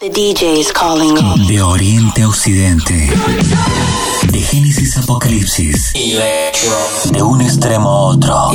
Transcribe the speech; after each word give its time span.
The 0.00 0.08
DJ 0.08 0.60
is 0.60 0.72
calling. 0.72 1.14
De 1.46 1.60
Oriente 1.60 2.22
a 2.22 2.28
Occidente. 2.28 2.94
De 4.32 4.40
Génesis 4.40 4.96
a 4.96 5.00
Apocalipsis. 5.00 5.92
De 7.12 7.22
un 7.22 7.42
extremo 7.42 7.90
a 7.90 8.00
otro. 8.06 8.50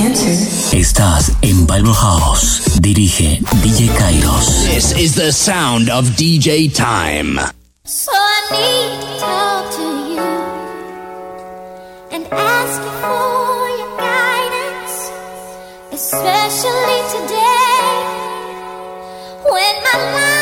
Estás 0.71 1.31
en 1.43 1.67
Bible 1.67 1.93
House. 1.93 2.63
Dirige 2.81 3.39
DJ 3.61 3.89
Kairos. 3.95 4.65
This 4.65 4.91
is 4.93 5.13
the 5.13 5.31
sound 5.31 5.91
of 5.91 6.09
DJ 6.17 6.67
Time. 6.73 7.39
So 7.83 8.11
I 8.11 8.41
need 8.49 9.01
to 9.01 9.19
talk 9.19 9.69
to 9.75 9.83
you 10.15 10.25
and 12.11 12.25
ask 12.31 12.81
you 12.81 12.91
for 13.01 13.69
your 13.77 13.97
guidance, 13.99 15.11
especially 15.93 17.03
today 17.13 18.01
when 19.45 19.75
my 19.83 19.97
life 20.11 20.34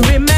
No 0.00 0.37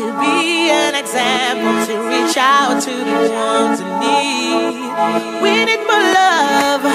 to 0.00 0.06
be 0.18 0.70
an 0.70 0.94
example, 0.94 1.84
to 1.84 2.00
reach 2.08 2.36
out 2.38 2.80
to 2.80 2.90
the 2.90 3.20
ones 3.34 3.80
in 3.80 3.90
need. 4.00 5.42
We 5.42 5.64
need 5.66 5.84
more 5.84 6.00
love. 6.00 6.89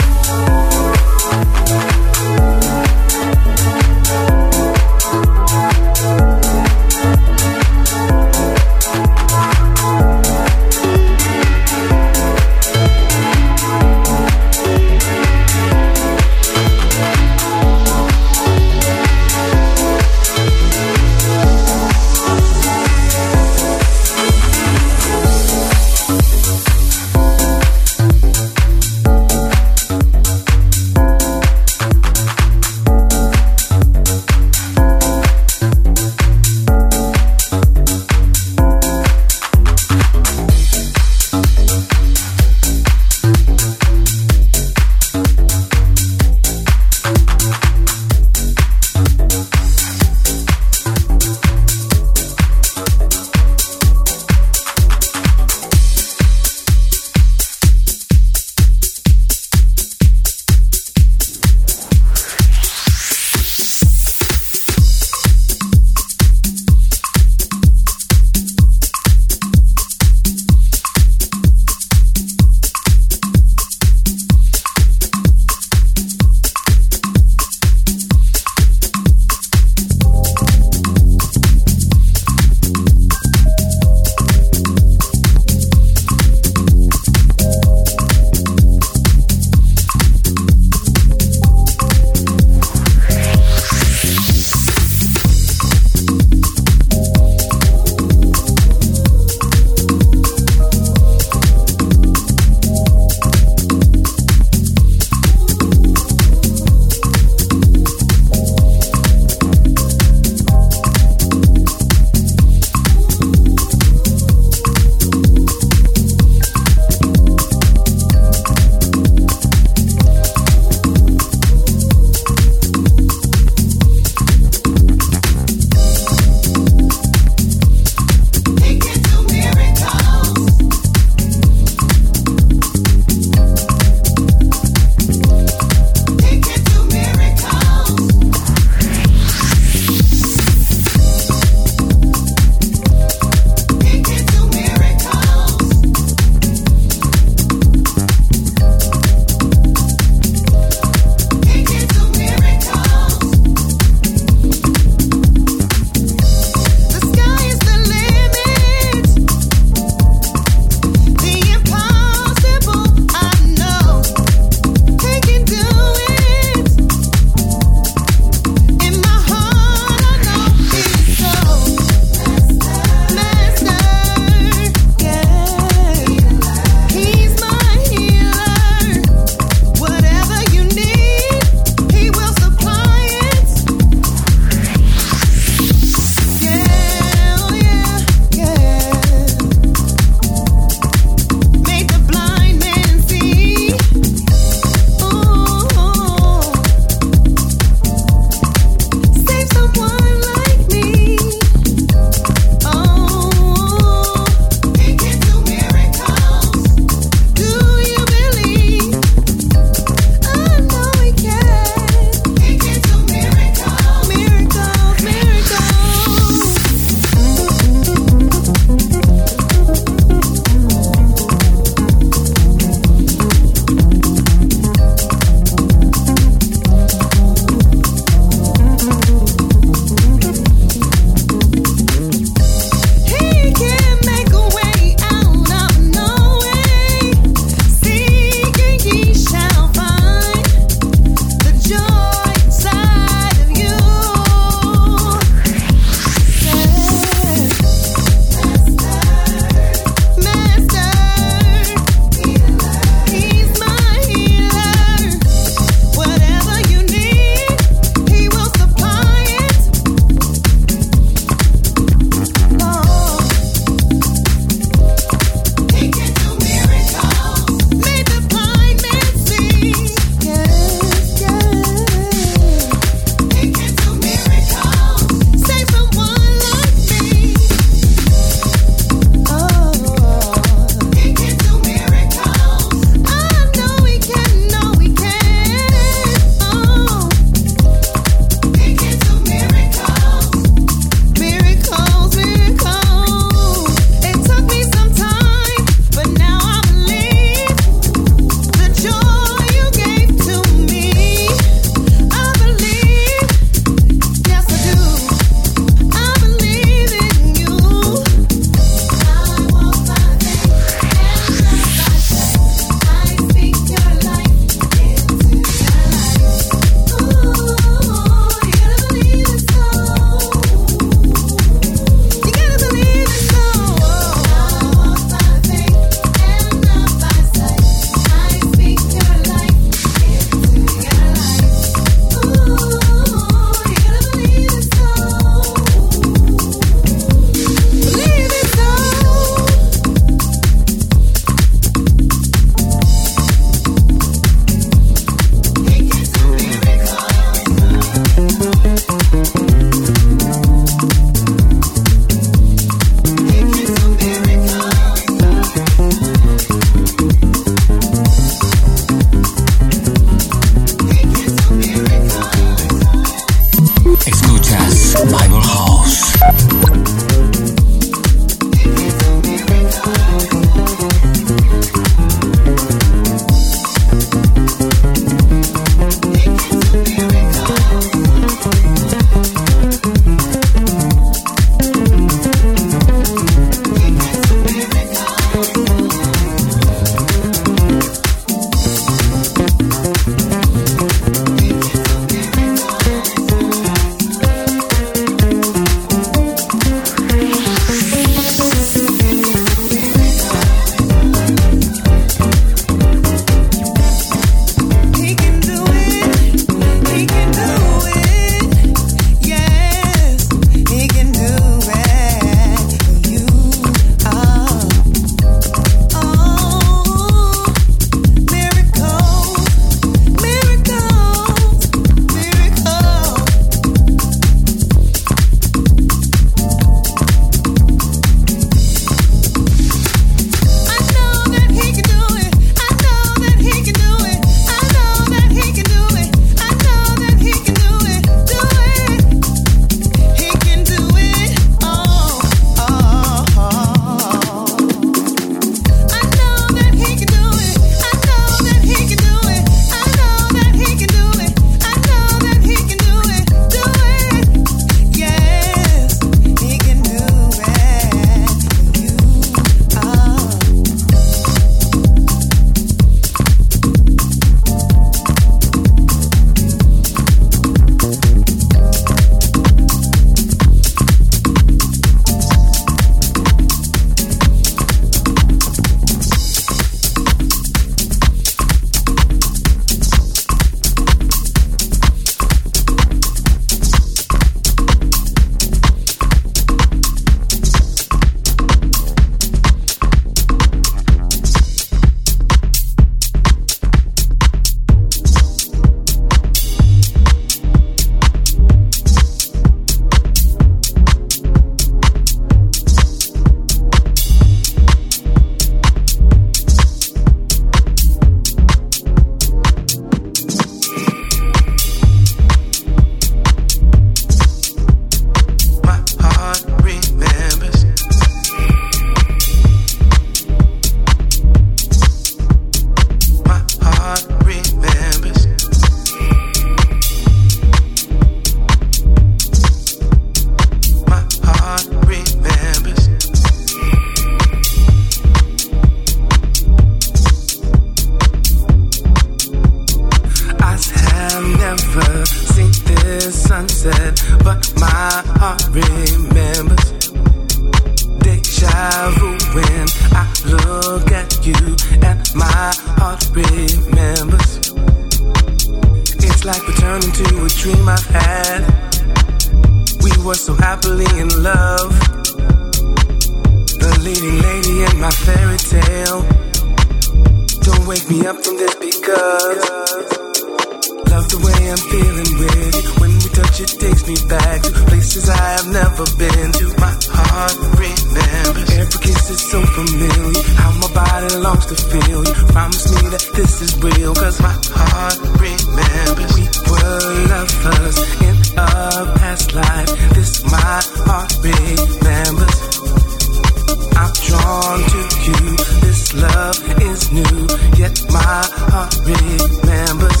remembers. 598.84 600.00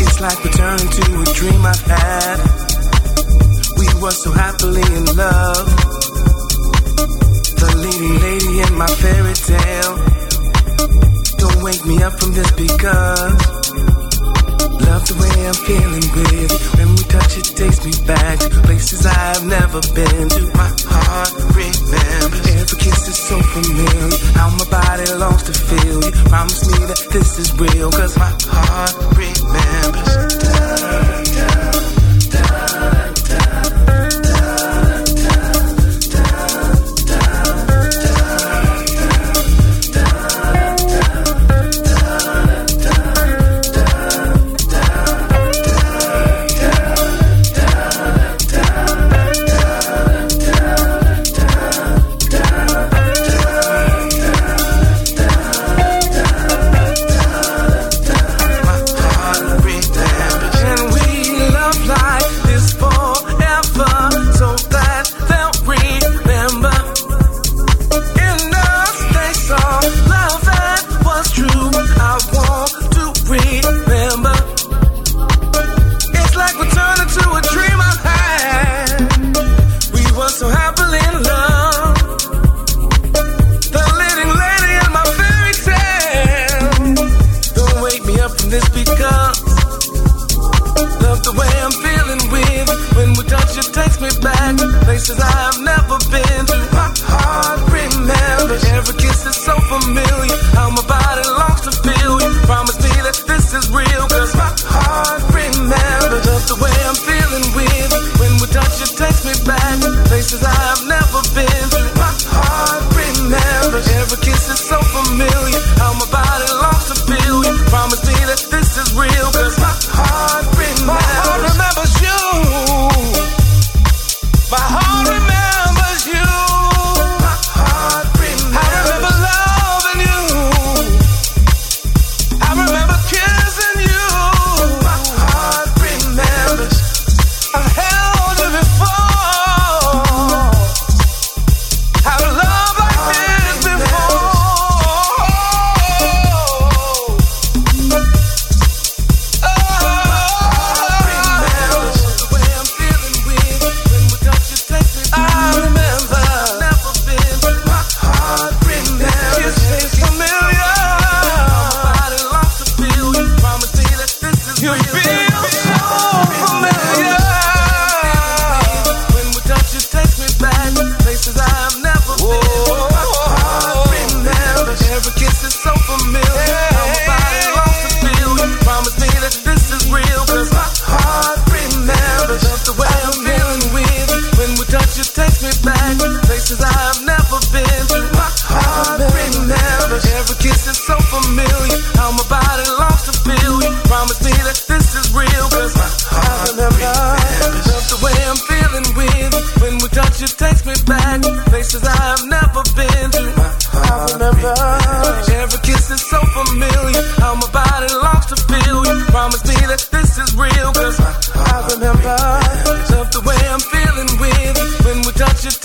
It's 0.00 0.20
like 0.20 0.44
returning 0.44 0.88
to 0.88 1.04
a 1.20 1.26
dream 1.34 1.62
I've 1.66 1.82
had. 1.82 2.38
We 3.78 3.86
were 4.00 4.16
so 4.24 4.30
happily 4.32 4.82
in 4.82 5.04
love. 5.16 5.66
The 7.60 7.70
leading 7.82 8.16
lady 8.26 8.60
in 8.66 8.72
my 8.78 8.90
fairy 9.02 9.34
tale. 9.34 9.94
Don't 11.42 11.62
wake 11.62 11.84
me 11.84 12.02
up 12.02 12.18
from 12.20 12.32
this 12.32 12.50
because. 12.52 13.60
Love 14.90 15.06
the 15.06 15.16
way 15.20 15.34
I'm 15.46 15.58
feeling, 15.68 16.06
with. 16.14 16.52
When 16.78 16.88
we 16.90 17.02
touch, 17.04 17.38
it 17.38 17.48
takes 17.56 17.84
me 17.84 17.92
back 18.06 18.38
to 18.38 18.48
places 18.62 19.06
I've 19.06 19.44
never 19.46 19.80
been 19.94 20.28
to. 20.28 20.42
My 20.54 20.70
heart 20.86 21.32
remembers 21.54 22.69
is 23.10 23.18
so 23.18 23.38
familiar. 23.42 24.10
How 24.38 24.48
my 24.50 24.64
body 24.70 25.06
longs 25.18 25.42
to 25.42 25.52
feel 25.52 25.98
you. 26.04 26.12
Promise 26.30 26.62
me 26.70 26.86
that 26.86 27.02
this 27.10 27.38
is 27.38 27.52
real, 27.58 27.90
cause 27.90 28.16
my 28.16 28.30
heart 28.46 28.94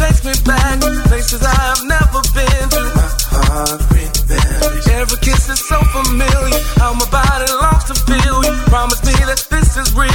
takes 0.05 0.23
me 0.25 0.33
back. 0.45 0.79
Places 1.09 1.41
I 1.41 1.55
have 1.69 1.83
never 1.83 2.21
been 2.35 2.65
to. 2.69 2.81
My 2.95 3.41
heart 3.49 3.81
remembers. 3.89 4.87
Every 4.87 5.19
kiss 5.25 5.49
is 5.49 5.61
so 5.65 5.79
familiar. 5.95 6.61
How 6.77 6.93
my 6.93 7.07
body 7.09 7.49
longs 7.61 7.85
to 7.89 7.95
feel 8.05 8.37
you. 8.45 8.53
Promise 8.69 9.01
me 9.05 9.13
that 9.25 9.41
this 9.49 9.77
is 9.77 9.93
real. 9.93 10.14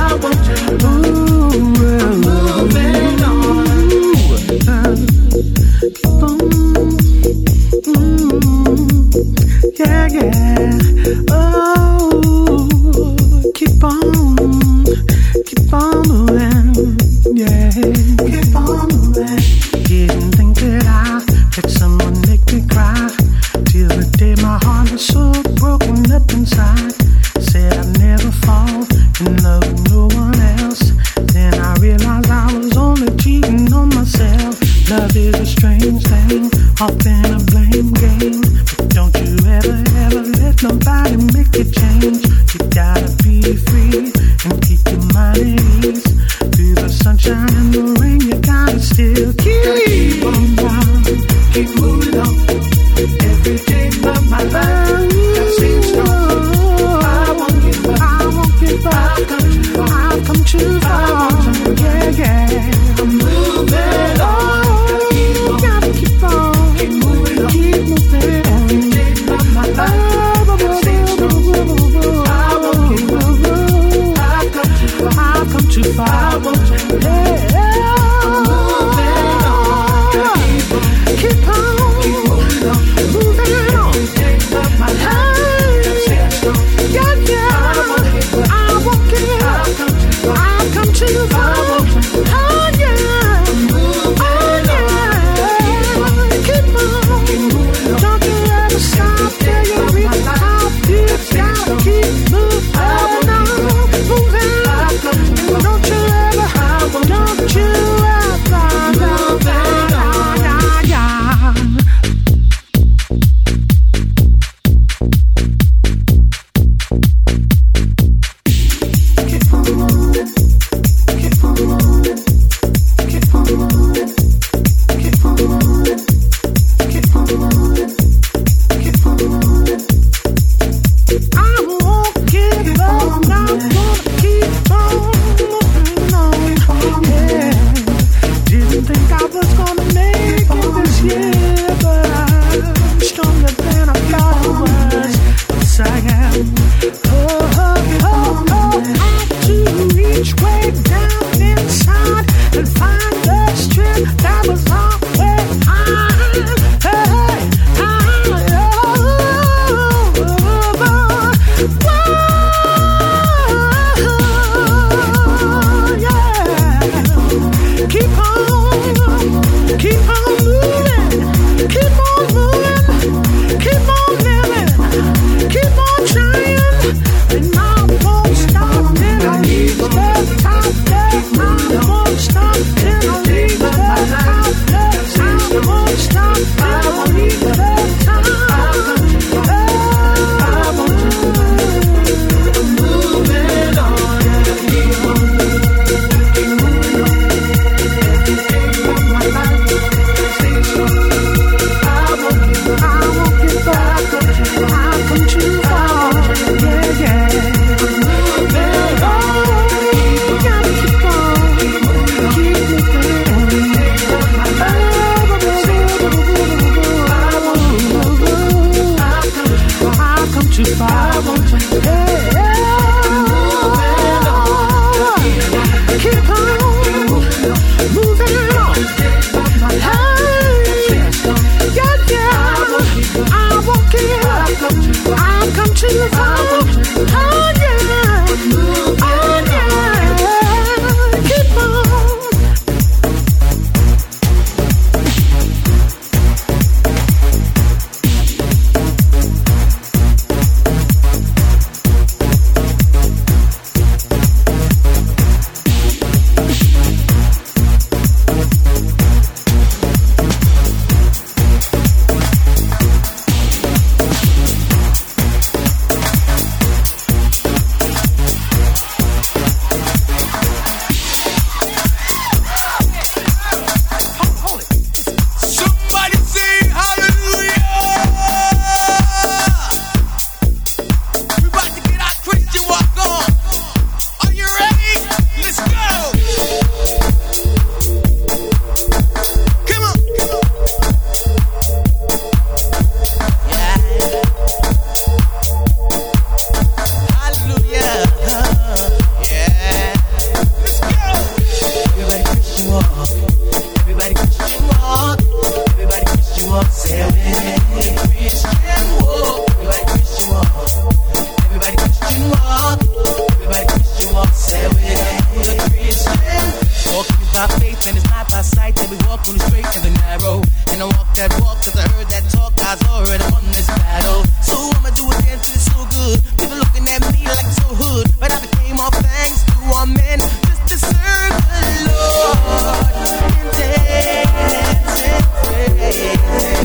by 317.47 317.59
faith 317.59 317.87
and 317.87 317.97
it's 317.97 318.09
not 318.09 318.29
by 318.29 318.41
sight 318.41 318.75
that 318.75 318.89
we 318.89 318.97
walk 319.09 319.27
on 319.27 319.37
the 319.37 319.43
straight 319.49 319.65
and 319.65 319.81
the 319.81 319.93
narrow. 320.05 320.41
And 320.73 320.77
I 320.77 320.85
walk 320.85 321.09
that 321.17 321.31
walk 321.41 321.57
cause 321.65 321.73
I 321.75 321.87
heard 321.97 322.07
that 322.13 322.29
talk, 322.29 322.53
eyes 322.61 322.81
all 322.85 323.01
heard 323.01 323.21
on 323.33 323.43
this 323.57 323.65
battle. 323.65 324.21
So 324.45 324.53
I'ma 324.77 324.93
do 324.93 325.09
it 325.09 325.17
dance 325.25 325.49
it's 325.49 325.65
so 325.65 325.81
good. 325.89 326.21
People 326.37 326.57
looking 326.61 326.85
at 326.93 327.01
me 327.13 327.25
like 327.25 327.49
so 327.57 327.73
hood, 327.81 328.13
but 328.19 328.29
I 328.29 328.37
became 328.45 328.77
all 328.77 328.93
thanks 328.93 329.41
to 329.49 329.57
our 329.73 329.87
men 329.89 330.19
just 330.21 330.63
to 330.69 330.77
serve 330.85 331.33
the 331.49 331.61
Lord. 331.89 333.09
And 333.09 333.49
dance, 333.57 335.01
and 335.01 335.77
dance. 335.81 336.60